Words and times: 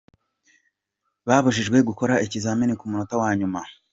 Babujijwe 1.27 1.77
gukora 1.89 2.13
ikizamini 2.25 2.73
ku 2.79 2.85
munota 2.89 3.13
wa 3.21 3.29
nyuma 3.39 3.59